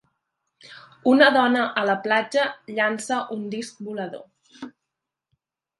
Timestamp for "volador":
3.91-4.71